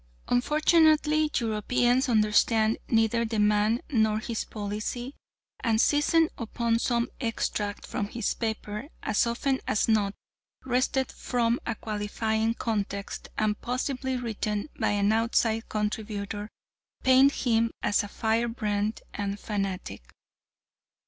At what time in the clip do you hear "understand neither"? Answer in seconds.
2.09-3.23